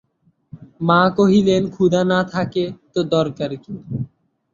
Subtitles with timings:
[0.81, 2.63] মা কহিলেন, ক্ষুধা না থাকে
[2.93, 3.73] তো দরকার কী!